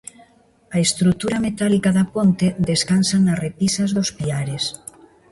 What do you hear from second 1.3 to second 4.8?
metálica da ponte descansa nas repisas dos piares.